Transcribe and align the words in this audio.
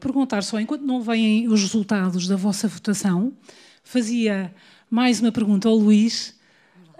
perguntar 0.00 0.42
só, 0.42 0.60
enquanto 0.60 0.82
não 0.82 1.00
vêm 1.00 1.48
os 1.48 1.60
resultados 1.62 2.28
da 2.28 2.36
vossa 2.36 2.68
votação, 2.68 3.32
fazia 3.82 4.54
mais 4.90 5.20
uma 5.20 5.32
pergunta 5.32 5.68
ao 5.68 5.74
Luís. 5.74 6.34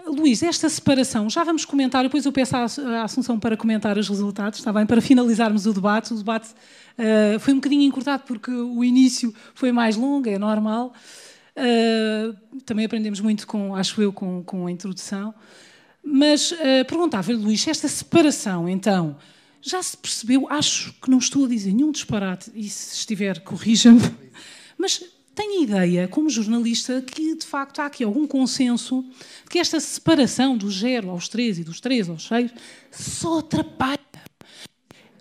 Luís, 0.07 0.43
esta 0.43 0.69
separação, 0.69 1.29
já 1.29 1.43
vamos 1.43 1.65
comentar, 1.65 2.03
depois 2.03 2.25
eu 2.25 2.31
peço 2.31 2.55
à 2.55 3.03
Assunção 3.03 3.39
para 3.39 3.57
comentar 3.57 3.97
os 3.97 4.07
resultados, 4.07 4.59
está 4.59 4.71
bem? 4.71 4.85
Para 4.85 5.01
finalizarmos 5.01 5.65
o 5.65 5.73
debate. 5.73 6.13
O 6.13 6.17
debate 6.17 6.49
uh, 6.49 7.39
foi 7.39 7.53
um 7.53 7.57
bocadinho 7.57 7.81
encurtado 7.81 8.23
porque 8.25 8.51
o 8.51 8.83
início 8.83 9.33
foi 9.55 9.71
mais 9.71 9.95
longo, 9.95 10.29
é 10.29 10.37
normal. 10.37 10.93
Uh, 11.57 12.59
também 12.65 12.85
aprendemos 12.85 13.19
muito, 13.19 13.47
com, 13.47 13.75
acho 13.75 13.99
eu, 14.01 14.13
com, 14.13 14.43
com 14.43 14.67
a 14.67 14.71
introdução. 14.71 15.33
Mas 16.03 16.51
uh, 16.51 16.85
perguntava-lhe, 16.87 17.37
Luís, 17.37 17.67
esta 17.67 17.87
separação, 17.87 18.69
então, 18.69 19.17
já 19.65 19.81
se 19.81 19.97
percebeu? 19.97 20.47
Acho 20.49 20.93
que 21.01 21.09
não 21.09 21.17
estou 21.17 21.45
a 21.45 21.47
dizer 21.47 21.73
nenhum 21.73 21.91
disparate, 21.91 22.51
e 22.53 22.69
se 22.69 22.97
estiver, 22.97 23.39
corrija-me. 23.39 23.99
Mas 24.77 25.03
tenho 25.33 25.63
ideia, 25.63 26.07
como 26.07 26.29
jornalista, 26.29 27.01
que 27.01 27.35
de 27.35 27.45
facto 27.45 27.79
há 27.79 27.87
aqui 27.87 28.03
algum 28.03 28.27
consenso 28.27 29.03
de 29.43 29.49
que 29.49 29.59
esta 29.59 29.79
separação 29.79 30.55
do 30.55 30.69
zero 30.69 31.09
aos 31.09 31.27
três 31.27 31.57
e 31.57 31.63
dos 31.63 31.81
três 31.81 32.07
aos 32.07 32.27
seis 32.27 32.51
só 32.91 33.39
atrapalha. 33.39 33.99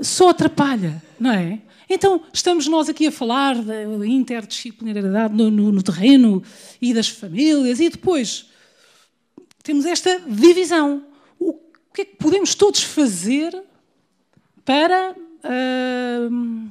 Só 0.00 0.28
atrapalha, 0.28 1.02
não 1.18 1.30
é? 1.30 1.62
Então, 1.88 2.22
estamos 2.32 2.66
nós 2.66 2.88
aqui 2.88 3.06
a 3.06 3.12
falar 3.12 3.60
da 3.62 4.06
interdisciplinaridade 4.06 5.34
no, 5.34 5.50
no, 5.50 5.72
no 5.72 5.82
terreno 5.82 6.42
e 6.80 6.92
das 6.92 7.08
famílias, 7.08 7.80
e 7.80 7.88
depois 7.88 8.46
temos 9.62 9.86
esta 9.86 10.20
divisão. 10.20 11.06
O 11.38 11.54
que 11.94 12.02
é 12.02 12.04
que 12.04 12.16
podemos 12.16 12.54
todos 12.54 12.82
fazer 12.82 13.54
para. 14.64 15.14
Uh, 15.44 16.70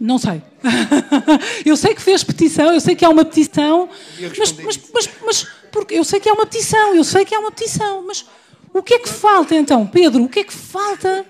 não 0.00 0.18
sei. 0.18 0.42
eu 1.64 1.76
sei 1.76 1.94
que 1.94 2.02
fez 2.02 2.24
petição, 2.24 2.72
eu 2.72 2.80
sei 2.80 2.96
que 2.96 3.04
há 3.04 3.08
uma 3.08 3.24
petição, 3.24 3.88
mas, 4.36 4.52
mas, 4.52 4.80
mas, 4.92 5.10
mas, 5.24 5.48
porque 5.70 5.94
eu 5.94 6.04
sei 6.04 6.18
que 6.18 6.28
há 6.28 6.32
uma 6.32 6.46
petição, 6.46 6.94
eu 6.94 7.04
sei 7.04 7.24
que 7.24 7.34
há 7.34 7.38
uma 7.38 7.52
petição, 7.52 8.04
mas 8.06 8.26
o 8.74 8.82
que 8.82 8.94
é 8.94 8.98
que 8.98 9.08
falta 9.08 9.54
então, 9.54 9.86
Pedro? 9.86 10.24
O 10.24 10.28
que 10.28 10.40
é 10.40 10.44
que 10.44 10.52
falta? 10.52 11.24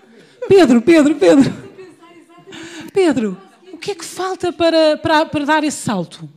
Pedro, 0.49 0.81
Pedro, 0.81 1.15
Pedro. 1.17 1.53
Pedro, 2.93 3.41
o 3.73 3.79
que 3.79 3.91
é 3.91 3.95
que 3.95 4.05
falta 4.05 4.53
para, 4.53 4.97
para, 4.97 5.27
para 5.27 5.45
dar 5.45 5.65
esse 5.65 5.79
salto? 5.79 6.29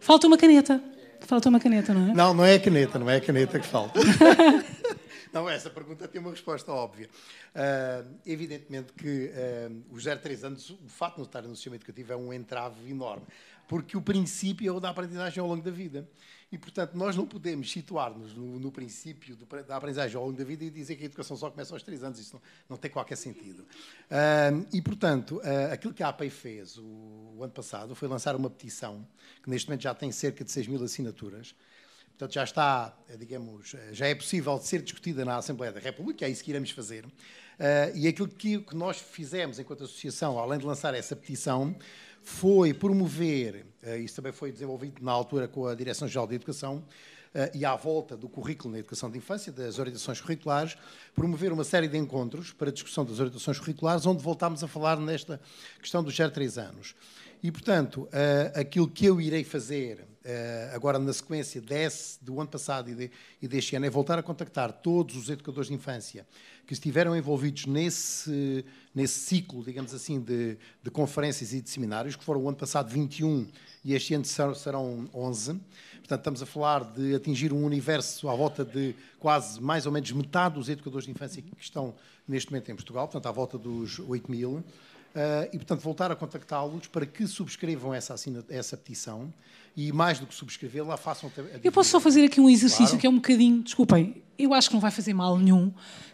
Falta 0.00 0.26
uma 0.26 0.38
caneta. 0.38 0.80
Falta 1.26 1.50
uma 1.50 1.60
caneta, 1.60 1.92
não 1.92 2.10
é? 2.10 2.14
Não, 2.14 2.32
não 2.32 2.44
é 2.44 2.54
a 2.54 2.58
caneta, 2.60 2.98
não 2.98 3.10
é 3.10 3.16
a 3.16 3.20
caneta 3.20 3.58
que 3.58 3.66
falta. 3.66 4.00
Não, 5.32 5.48
essa 5.48 5.70
pergunta 5.70 6.08
tem 6.08 6.20
uma 6.20 6.30
resposta 6.30 6.72
óbvia. 6.72 7.08
Uh, 7.54 8.18
evidentemente 8.26 8.92
que 8.92 9.30
uh, 9.30 9.84
os 9.94 10.04
0 10.04 10.20
3 10.20 10.44
anos, 10.44 10.70
o 10.70 10.88
facto 10.88 11.16
de 11.16 11.20
não 11.20 11.26
estar 11.26 11.42
no 11.42 11.54
sistema 11.54 11.76
educativo 11.76 12.12
é 12.12 12.16
um 12.16 12.32
entrave 12.32 12.90
enorme, 12.90 13.26
porque 13.66 13.96
o 13.96 14.02
princípio 14.02 14.68
é 14.68 14.72
o 14.72 14.80
da 14.80 14.90
aprendizagem 14.90 15.40
ao 15.40 15.46
longo 15.46 15.62
da 15.62 15.70
vida. 15.70 16.08
E, 16.50 16.56
portanto, 16.56 16.94
nós 16.94 17.14
não 17.14 17.26
podemos 17.26 17.70
situar-nos 17.70 18.34
no, 18.34 18.58
no, 18.58 18.72
princípio 18.72 19.36
do, 19.36 19.44
da 19.64 19.76
aprendizagem 19.76 20.16
ao 20.16 20.24
longo 20.24 20.38
da 20.38 20.44
vida 20.44 20.64
e 20.64 20.70
dizer 20.70 20.96
que 20.96 21.02
a 21.02 21.06
educação 21.06 21.36
só 21.36 21.50
começa 21.50 21.74
aos 21.74 21.82
3 21.82 22.04
anos. 22.04 22.18
Isso 22.18 22.34
não, 22.34 22.42
não 22.70 22.76
tem 22.78 22.90
qualquer 22.90 23.16
sentido. 23.16 23.60
Uh, 23.60 24.66
e, 24.72 24.80
portanto, 24.80 25.42
aquilo 25.70 25.92
que 25.92 26.02
a 26.02 26.08
APEI 26.08 26.30
fez 26.30 26.78
o, 26.78 26.84
o 27.36 27.44
ano 27.44 27.52
passado 27.52 27.94
foi 27.94 28.08
lançar 28.08 28.34
uma 28.34 28.48
petição, 28.48 29.06
que 29.42 29.50
neste 29.50 29.68
momento 29.68 29.82
já 29.82 29.94
tem 29.94 30.10
cerca 30.10 30.42
de 30.42 30.50
6 30.50 30.68
mil 30.68 30.82
assinaturas, 30.82 31.54
Portanto, 32.18 32.34
já 32.34 32.42
está, 32.42 32.98
eh, 33.08 33.16
digamos, 33.16 33.74
eh, 33.74 33.90
já 33.92 34.08
é 34.08 34.12
possível 34.12 34.58
ser 34.58 34.82
discutida 34.82 35.24
na 35.24 35.36
Assembleia 35.36 35.72
da 35.72 35.78
República, 35.78 36.26
é 36.26 36.28
isso 36.28 36.42
que 36.42 36.50
iremos 36.50 36.72
fazer. 36.72 37.04
Uh, 37.04 37.94
e 37.94 38.08
aquilo 38.08 38.26
que, 38.26 38.58
que, 38.58 38.74
nós 38.74 38.98
fizemos 38.98 39.60
enquanto 39.60 39.84
associação, 39.84 40.36
além 40.36 40.58
de 40.58 40.66
lançar 40.66 40.94
essa 40.94 41.14
petição, 41.14 41.76
foi 42.20 42.74
promover, 42.74 43.64
isso 44.02 44.16
também 44.16 44.32
foi 44.32 44.50
desenvolvido 44.50 45.02
na 45.02 45.12
altura 45.12 45.46
com 45.46 45.66
a 45.66 45.74
Direção-Geral 45.74 46.26
de 46.26 46.34
Educação, 46.34 46.84
e 47.54 47.64
à 47.64 47.74
volta 47.76 48.16
do 48.16 48.28
currículo 48.28 48.72
na 48.72 48.78
educação 48.80 49.10
de 49.10 49.18
infância, 49.18 49.52
das 49.52 49.78
orientações 49.78 50.20
curriculares, 50.20 50.76
promover 51.14 51.52
uma 51.52 51.64
série 51.64 51.88
de 51.88 51.96
encontros 51.96 52.52
para 52.52 52.70
discussão 52.70 53.04
das 53.04 53.18
orientações 53.18 53.58
curriculares, 53.58 54.06
onde 54.06 54.22
voltámos 54.22 54.62
a 54.62 54.68
falar 54.68 54.98
nesta 54.98 55.40
questão 55.80 56.02
dos 56.02 56.14
0 56.14 56.30
3 56.30 56.58
anos. 56.58 56.94
E, 57.42 57.50
portanto, 57.52 58.08
aquilo 58.54 58.88
que 58.88 59.06
eu 59.06 59.20
irei 59.20 59.44
fazer 59.44 60.08
eh, 60.30 60.70
agora 60.74 60.98
na 60.98 61.10
sequência 61.10 61.58
desse, 61.58 62.22
do 62.22 62.38
ano 62.38 62.50
passado 62.50 62.90
e, 62.90 62.94
de, 62.94 63.10
e, 63.40 63.48
deste 63.48 63.74
ano, 63.74 63.86
é 63.86 63.90
voltar 63.90 64.18
a 64.18 64.22
contactar 64.22 64.70
todos 64.70 65.16
os 65.16 65.30
educadores 65.30 65.68
de 65.68 65.74
infância 65.74 66.26
que 66.66 66.74
estiveram 66.74 67.16
envolvidos 67.16 67.64
nesse, 67.64 68.62
nesse 68.94 69.20
ciclo, 69.20 69.64
digamos 69.64 69.94
assim, 69.94 70.20
de, 70.20 70.58
de 70.82 70.90
conferências 70.90 71.54
e 71.54 71.62
de 71.62 71.70
seminários, 71.70 72.14
que 72.14 72.22
foram 72.22 72.42
o 72.42 72.48
ano 72.48 72.58
passado 72.58 72.90
21 72.90 73.46
e 73.82 73.94
este 73.94 74.12
ano 74.12 74.26
serão 74.26 75.08
11. 75.14 75.54
Portanto, 76.00 76.18
estamos 76.18 76.42
a 76.42 76.46
falar 76.46 76.84
de 76.84 77.14
atingir 77.14 77.50
um 77.50 77.64
universo 77.64 78.28
à 78.28 78.34
volta 78.34 78.66
de 78.66 78.94
quase 79.18 79.62
mais 79.62 79.86
ou 79.86 79.92
menos 79.92 80.12
metade 80.12 80.56
dos 80.56 80.68
educadores 80.68 81.06
de 81.06 81.12
infância 81.12 81.40
que 81.40 81.50
estão 81.58 81.94
neste 82.28 82.50
momento 82.50 82.70
em 82.70 82.74
Portugal, 82.74 83.06
portanto, 83.06 83.26
à 83.26 83.32
volta 83.32 83.56
dos 83.56 83.98
8 83.98 84.30
mil. 84.30 84.62
Uh, 85.14 85.48
e, 85.52 85.56
portanto, 85.56 85.80
voltar 85.80 86.12
a 86.12 86.16
contactá-los 86.16 86.86
para 86.86 87.06
que 87.06 87.26
subscrevam 87.26 87.94
essa, 87.94 88.14
essa 88.50 88.76
petição 88.76 89.32
e 89.76 89.90
mais 89.92 90.18
do 90.18 90.26
que 90.26 90.34
subscrevê-la, 90.34 90.96
façam 90.96 91.30
a 91.36 91.40
Eu 91.62 91.72
posso 91.72 91.90
só 91.90 92.00
fazer 92.00 92.24
aqui 92.24 92.40
um 92.40 92.48
exercício 92.48 92.86
claro. 92.86 92.98
que 92.98 93.06
é 93.06 93.10
um 93.10 93.14
bocadinho, 93.16 93.62
desculpem, 93.62 94.22
eu 94.38 94.52
acho 94.52 94.68
que 94.68 94.74
não 94.74 94.80
vai 94.80 94.90
fazer 94.90 95.14
mal 95.14 95.38
nenhum. 95.38 95.72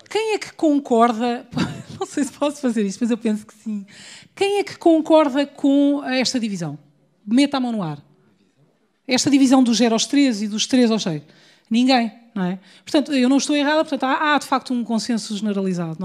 Quem 0.09 0.35
é 0.35 0.39
que 0.39 0.53
concorda, 0.53 1.47
não 1.99 2.07
sei 2.07 2.25
se 2.25 2.33
posso 2.33 2.61
fazer 2.61 2.83
isto, 2.83 3.01
mas 3.01 3.11
eu 3.11 3.19
penso 3.19 3.47
que 3.47 3.55
sim. 3.55 3.87
Quem 4.35 4.59
é 4.59 4.65
que 4.65 4.77
concorda 4.79 5.47
com 5.47 6.03
esta 6.05 6.39
divisão? 6.39 6.79
Meta 7.27 7.57
a 7.57 7.61
mão 7.61 7.73
no 7.73 7.83
ar. 7.83 8.03
Esta 9.09 9.31
divisão 9.31 9.63
dos 9.63 9.79
0 9.79 9.95
aos 9.95 10.07
3 10.07 10.43
e 10.43 10.49
dos 10.49 10.67
3 10.67 10.91
aos 10.91 11.03
6. 11.03 11.23
Ninguém, 11.71 12.13
não 12.35 12.45
é? 12.45 12.59
Portanto, 12.85 13.13
eu 13.13 13.29
não 13.29 13.39
estou 13.39 13.57
errada, 13.57 13.85
portanto, 13.85 14.05
há, 14.05 14.35
há 14.35 14.39
de 14.39 14.47
facto 14.47 14.73
um 14.73 14.85
consenso 14.85 15.37
generalizado. 15.37 16.05